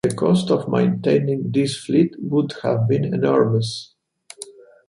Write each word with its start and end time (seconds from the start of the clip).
The 0.03 0.15
cost 0.15 0.49
of 0.49 0.67
maintaining 0.67 1.51
this 1.51 1.77
fleet 1.77 2.15
would 2.17 2.55
have 2.63 2.87
been 2.89 3.13
enormous. 3.13 3.93